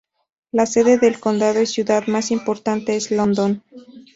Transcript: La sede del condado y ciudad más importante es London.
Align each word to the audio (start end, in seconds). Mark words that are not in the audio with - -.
La 0.51 0.65
sede 0.65 0.97
del 0.97 1.19
condado 1.19 1.61
y 1.61 1.67
ciudad 1.67 2.07
más 2.07 2.31
importante 2.31 2.95
es 2.95 3.11
London. 3.11 3.61